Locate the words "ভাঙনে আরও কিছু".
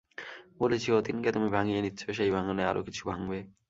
2.31-3.01